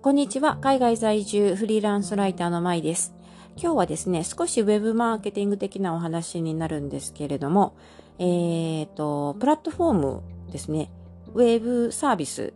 [0.00, 0.58] こんにちは。
[0.60, 3.16] 海外在住フリーランスライターのまいです。
[3.56, 7.74] 今日はですね、少しウェブマーケティング的なお話になるんですけれども、
[8.20, 10.22] えっ、ー、と、プラットフォーム
[10.52, 10.92] ですね、
[11.34, 12.52] ウェブサービス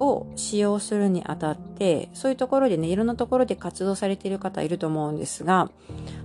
[0.00, 5.70] を使用するにあたって、そういうところでね、いろんなところで活動されている方いると思うんですが、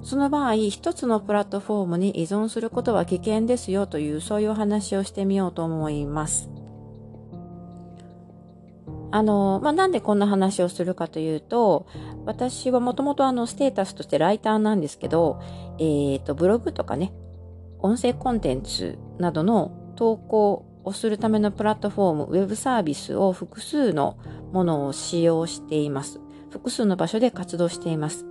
[0.03, 6.56] その場合、一つのプラットフォームに依存することは危険ですよという、そういうお話をしてみようと思います。
[9.11, 11.87] あの、まあ、なんでこんな話をするかというと、
[12.25, 15.39] 私はもともとあの、ステータスとしてライターなんですけど、
[15.79, 17.13] えっ、ー、と、ブログとかね、
[17.79, 24.17] 音声コンテンツなどの投稿をするためのプラットフォーム、ウェブサービスを複数の
[24.51, 26.19] ものを使用しています。
[26.49, 28.25] 複数の場所で活動しています。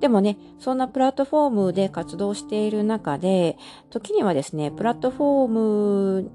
[0.00, 3.56] でもね、そんなプラットフォームで活動している中で、
[3.90, 6.30] 時にはですね、プラットフォーム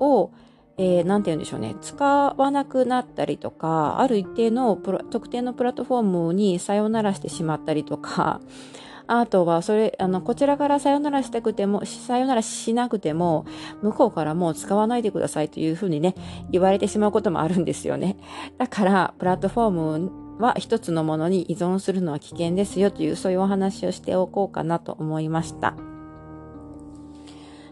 [0.00, 0.32] を
[0.78, 8.40] えー、なんて言うんでしょうね、使わなくなったりとか、ある一定の特定のプラットフォームにさよならしてしまったりとか、
[9.08, 13.46] あとは、それ、あの、こちらからさよならしたくても、さよならしなくても、
[13.82, 16.14] 向こうからもう使わないでくださいというふうにね、
[16.50, 18.18] 言われてしまうこともあるんですよね。
[18.58, 25.74] だから、プラットフォームは一つのものに依存するのは危険ですよという、そういうお話をしておこうかなと思いました。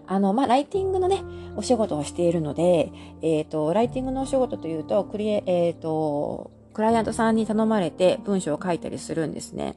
[0.07, 1.23] あの、まあ、ライティングのね、
[1.57, 9.77] お仕事をしているので、えっ、ー、と、ライティングのお仕事というと、クリエ、えっ、ー、と、クライアントさんに頼まれて文章を書いたりするんですね。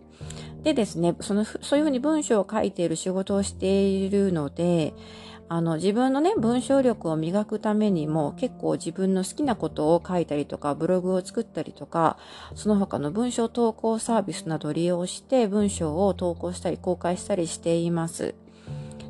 [0.64, 4.94] でですね、その、そういうふうに文章を書いている仕事をしているので、
[5.52, 12.18] あの、自分のね、文章力を磨くためにも結構自分の好きなことを書いたりとか、ブログを作ったりとか、
[12.54, 18.36] その他の文章投稿サービスなどを利用して文章を投稿したり公開したりしています。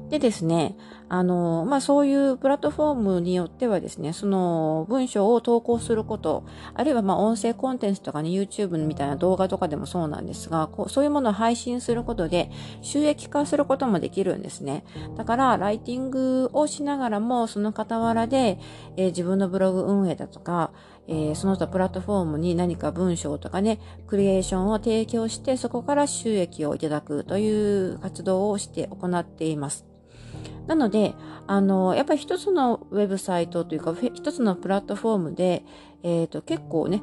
[0.10, 0.78] でですね、
[1.10, 14.86] あの、まあ、そういうプラットフォームによってはですね、その文章を投稿すること、あるいはま、音声コンテンツとかね、YouTube みたいな動画とかでもそうなんですが、こうそういうものを配信することで収益化することもできるんですね。
[15.18, 18.60] だから、ライティングをしながらも、その傍らで、
[18.96, 20.72] えー、自分のブログ運営だとか、
[21.08, 29.90] えー、その他プラットフォームに何か文章とかね、クリエーションを提供して、そこから収益をいただくという活動をして行っています。
[30.70, 31.16] なので、
[31.48, 35.66] あの、やっぱり一つのウェブサイトというか、一つのプラットフォームで、
[36.04, 37.02] えっ、ー、と、結構ね、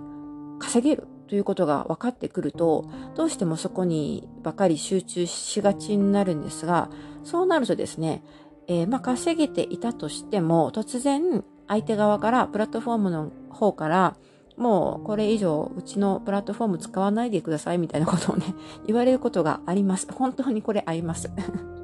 [0.61, 6.91] 稼げるということが分かってくると、どうしてもそこにばかり集中しがちになるんですが、
[7.25, 8.23] そうなるとですね、
[8.69, 14.17] えー、まあ、稼げていたとしても、突然、相手側から、プラットフォームの方から、
[14.57, 18.47] もうこれ以上うちのプラットフォーム使わないでくださいみたいなことをね、
[18.87, 20.09] 言われることがあります。
[20.11, 21.31] 本当にこれあります。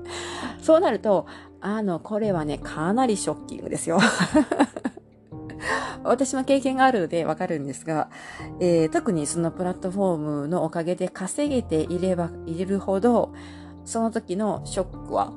[0.62, 1.26] そうなると、
[1.62, 4.00] あの、これはね、かなりショッキングですよ。
[6.02, 8.10] 私も経験があるのでわかるんですが、
[8.58, 13.32] えー、特にそのプラットフォームのおかげで稼げていればいれるほど、
[13.84, 15.32] その時のショックは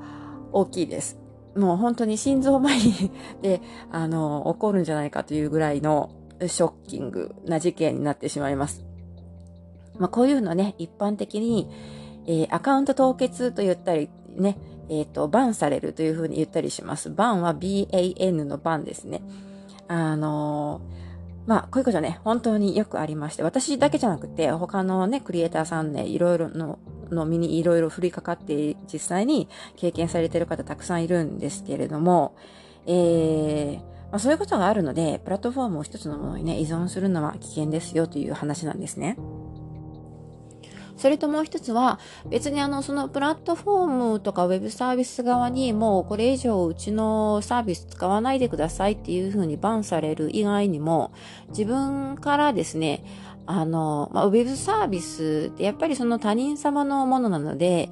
[0.52, 1.20] 大きいです。
[1.56, 6.10] もう本当に心臓麻痺 で、あの、起こるんじゃないかというぐらいの
[6.48, 8.84] ショッキングな事件になってしまいます。
[10.00, 11.70] まあ、こういうのね、一般的に、
[12.26, 14.58] えー、アカウント凍結と言ったりね、
[14.90, 17.10] えっ、ー、と、バンされるというふうに言ったりします。
[17.10, 19.22] バンは BAN のバンですね。
[19.88, 26.80] あのー、まあ、こういうことね、本当によくありまして、私だけじゃなくて、他のね、クリエイターさんね、いろいろの、
[27.12, 32.36] の身にいろいろ降りかかって、実際に経験されている方たくさんいるんですけれども、
[32.88, 39.18] えー、まあ、そういうことがあるので、プラットフォームを一つのものにね、依存するのは危険ですよという話なんですね。
[40.98, 51.12] それともう一つは、別にあの、そのプラットフォームとかウェブサービス側にもうこれ以上うちのサービス使わないでくださいっていうふうにバンされる以外にも、
[51.50, 53.04] 自分からですね、
[53.46, 57.90] あの、まあ、ウェブサービスってやっぱりその他人様のものなので、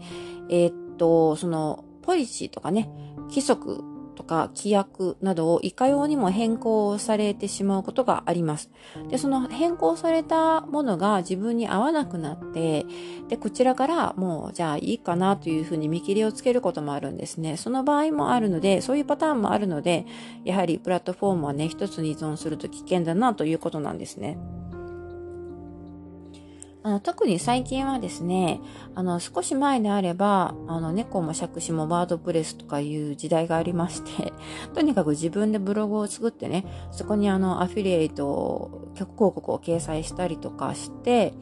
[0.49, 2.89] えー、っと、その、ポリシーとかね、
[3.29, 8.69] 規則とか規約などをいかようにも変更されてしまうことがあります。
[9.09, 12.85] で、その変更されたものが自分に合わなくなって、
[13.27, 17.57] で、こちらからもうじゃあいいかなというふうに見切りをつけることもあるんですね。
[17.57, 20.05] その場合もあるので、そういうパターンもあるので、
[20.45, 24.37] やはりプラットフォームはね、一つに依存すると危険だなということなんですね。
[26.85, 28.59] あの特に最近はですね、
[28.93, 34.33] あの少し前であれば、あの猫も借子もワードプレスとかいう時代がありまして、
[34.75, 41.33] とにかく自分でブログを作ってね、そこにあのアフィリエイト、曲広告を掲載したりとかして、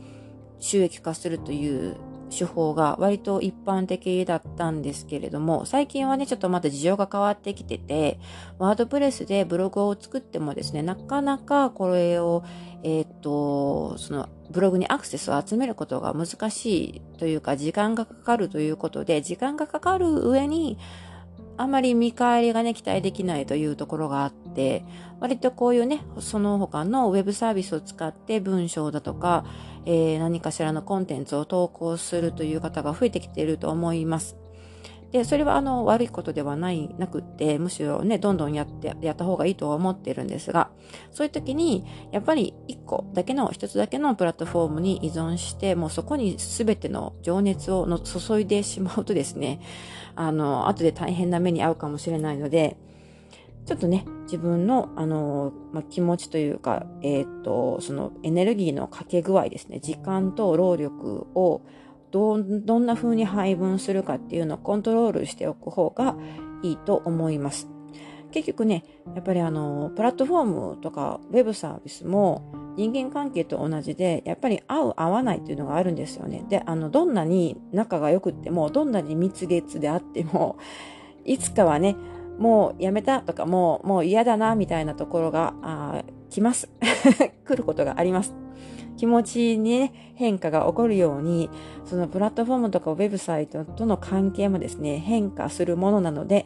[0.60, 1.98] 収益化するという
[2.32, 8.20] 手法が割と一般的だったんですけれども、最近はね、ちょっとまた事情が変わってきてて、
[8.58, 12.44] ワードプレスでブログを作ってもですね、なかなかこれを、
[12.84, 20.78] えっ、と、そのブログにアクセスを集めることが難しいというか、時間がかかるということで、時間がかかる上に、
[21.58, 24.84] あまり見返りがね、期待できないというところがあって、
[25.20, 29.46] 割とこういうね、その他のウェブサービスを使って文章だとか、
[29.86, 34.38] えー、何かしらのコンテンツを投稿するという方が増えてきていると思います。
[35.12, 40.70] で、それはあの悪いことではないなくって、むしろね、どんどんやって、やった方がいいとは思ってるんですが、
[41.12, 49.60] そういう時に、やっぱり一個だけの、一つだけのプラットフォームに依存して、もうそこに全ての情熱をの注いでしまうとですね、
[50.16, 52.78] あの、後で大変な目に遭うかもしれないので、
[53.66, 61.62] ちょっとね、自分の、あの、まあ、気持ちというか、えっ、ー、と、そのエネルギーのかけ具合ですね、時間と労力を
[62.12, 66.16] どどんな風に配分するかっていうのをコントロールしておく方が
[66.62, 67.70] いいと思います。
[68.32, 76.46] 結局ね、やっぱりあの、プラットフォームとかウェブサービスも人間関係と同じで、やっぱり合う合わないっていうのがあるんですよね。
[76.50, 80.58] で、あの、どんなに仲が良くっても、どんなに蜜月であっても、
[81.26, 81.96] いつかはね、
[82.38, 86.70] もうやめたとか、もう、もう嫌だな、みたいなところが、あ来ます。
[87.46, 88.34] 来ることがあります。
[88.98, 91.50] 気持ちにね、変化が起こるように、
[91.86, 96.46] そのプラットフォームとかウェブサイトとの関係もですね、変化するものなので、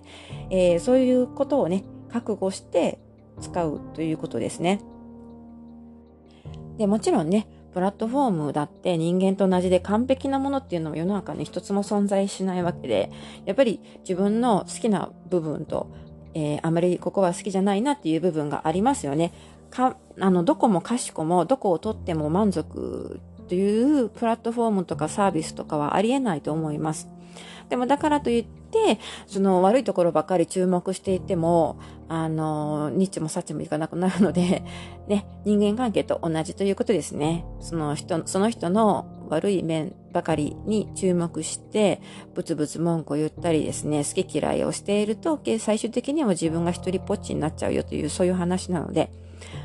[0.49, 2.99] えー、そういうことをね、覚悟して
[3.41, 4.79] 使うということですね。
[6.77, 13.11] で、もちろんね、プラットフォームだって人間と同じで完璧なものっていうのも世の中に一つも存在しないわけで、
[13.43, 15.91] やっぱり自分の好きな部分と、
[16.33, 19.33] えー、あまりここは好きじゃないなっていう部分がありますよね。
[19.71, 27.09] か、あの、どこもかしこも、どこをとっても満足というプラットフォームとかサービスとかはありえないと思います。
[27.69, 34.63] でもだからといって、その悪いところばっかり注目していても、あの、ニッチもサッチもいかなくなるので、
[35.07, 37.45] ね、人間関係と同じということですね。
[37.59, 42.01] その人、その人の悪い面ばかりに注目して、
[42.35, 49.11] ブツブツ文句を言ったりですね、好き嫌いをしていると、最終的には自分が一人ぽっちになっちゃうよという、そういう話なので、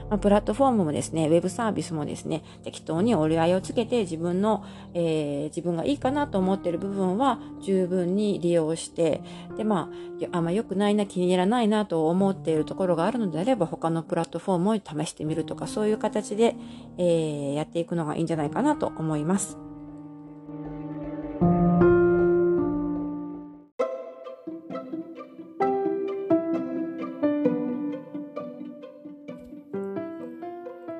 [0.08, 9.22] まあ、プラットフォームもですね、ウェブサービスもですね、適当に折り合いをつけて自分の、えー、自分がいいかなと思っている部分は十分に利用して、
[9.56, 9.90] で、ま
[10.32, 16.56] あ、あんま良くないな、気に入らないなと思っているところがあるのであれば、他のプラットフォームを試してみるとか、そういう形で、
[16.98, 19.69] えー、やっていくのがいいんじゃないかなと思います。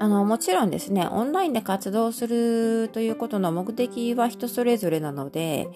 [0.00, 5.69] あの、もちろんですね、オンラインで活動するということの目的は人それぞれなので、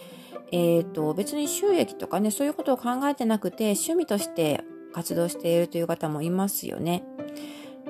[0.51, 7.05] えっ、ー、と、別に収益とかね、そういうことを考えてなくて、趣味として活動しているという方もいますよね。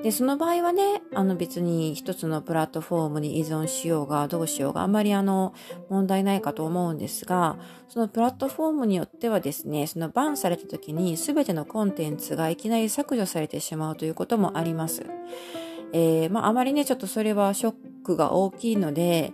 [0.03, 5.53] で、その場合はね、あの別に一つのプラットフォームに依存しようがどうしようがあんまりあの
[5.89, 15.05] 問題ないかと思うんですが、そのプラットフォームによってはですね、そのバンされた時に全てのコンテンツがいきなり削除されてしまうということもあります。
[15.97, 19.31] えー、まあ、あまりね、ちょっとそれはショックが大きいので、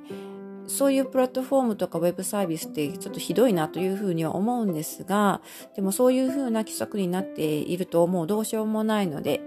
[0.68, 5.42] そういうプラットフォームとかウェブサービスってちょっとひどいなというふうには思うんですが、
[5.76, 9.42] でもそういうふうな規則になっているともうどうしようもないので、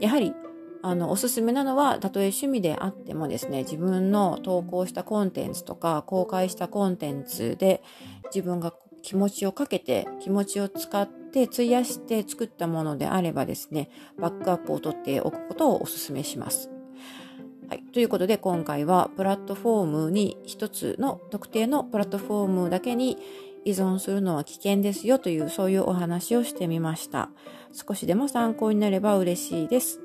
[0.00, 0.34] やはり
[0.82, 7.84] あの、おすすめなのは、たとえ趣味であってもですね、自分の投稿したコンテンツとか、公開したコンテンツで、
[8.34, 16.70] 自分が気持ちをかけて、気持ちを使って、で費やして作ったものであればですね、バックアップを取っておくことをお勧めします。
[17.68, 17.82] はい。
[17.92, 23.16] ということで、今回はプラットフォームに一つの特定のプラットフォームだけに
[23.64, 27.30] 依存するのは危険ですよというそういうお話をしてみました。
[27.72, 30.00] 少しでも参考になれば嬉しいです。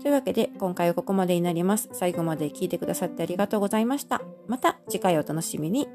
[0.00, 1.90] というわけで、今回はここまでになります。
[1.92, 4.22] 最後まで聞いてくださってありがとうございました。
[4.48, 5.86] また次回お楽しみに。